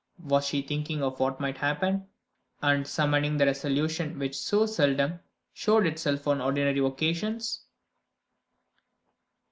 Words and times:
Was 0.23 0.47
she 0.47 0.63
thinking 0.63 1.03
of 1.03 1.19
what 1.19 1.39
might 1.39 1.59
happen, 1.59 2.07
and 2.59 2.87
summoning 2.87 3.37
the 3.37 3.45
resolution 3.45 4.17
which 4.17 4.35
so 4.35 4.65
seldom 4.65 5.19
showed 5.53 5.85
itself 5.85 6.27
on 6.27 6.41
ordinary 6.41 6.79
occasions? 6.79 7.65